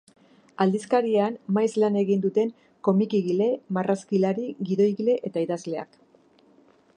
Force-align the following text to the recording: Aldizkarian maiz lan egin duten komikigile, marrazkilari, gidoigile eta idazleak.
Aldizkarian 0.63 1.35
maiz 1.57 1.69
lan 1.83 1.99
egin 2.01 2.23
duten 2.23 2.51
komikigile, 2.87 3.51
marrazkilari, 3.79 4.47
gidoigile 4.71 5.19
eta 5.31 5.45
idazleak. 5.49 6.01